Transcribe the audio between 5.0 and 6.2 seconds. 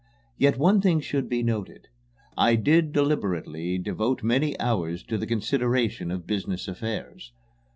to the consideration